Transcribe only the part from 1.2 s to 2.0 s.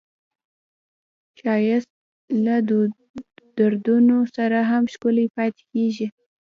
ښایست